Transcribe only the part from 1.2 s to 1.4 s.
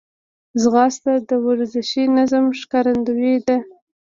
د